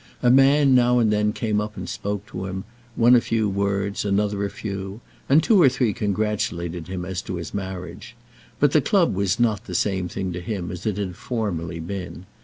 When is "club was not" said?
8.81-9.65